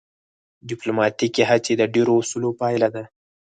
ډیپلوماتیکې 0.69 1.43
هڅې 1.49 1.73
د 1.77 1.83
ډیرو 1.95 2.13
اصولو 2.21 2.49
پایله 2.59 2.87
ده 2.95 3.03